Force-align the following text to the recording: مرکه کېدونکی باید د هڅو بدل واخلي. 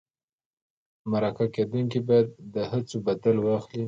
مرکه 1.11 1.45
کېدونکی 1.55 1.99
باید 2.07 2.27
د 2.53 2.55
هڅو 2.71 2.97
بدل 3.07 3.35
واخلي. 3.41 3.79